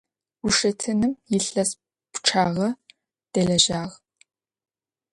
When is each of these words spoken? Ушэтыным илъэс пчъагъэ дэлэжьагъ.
Ушэтыным 0.45 1.13
илъэс 1.35 1.71
пчъагъэ 2.13 2.69
дэлэжьагъ. 3.31 3.93